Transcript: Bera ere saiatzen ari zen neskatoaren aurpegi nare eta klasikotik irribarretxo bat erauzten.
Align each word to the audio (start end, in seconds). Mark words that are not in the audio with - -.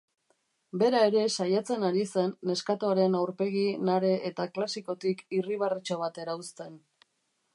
Bera 0.83 1.01
ere 1.09 1.25
saiatzen 1.41 1.85
ari 1.89 2.05
zen 2.21 2.31
neskatoaren 2.51 3.19
aurpegi 3.19 3.63
nare 3.91 4.13
eta 4.31 4.49
klasikotik 4.57 5.23
irribarretxo 5.41 5.99
bat 6.07 6.21
erauzten. 6.25 6.77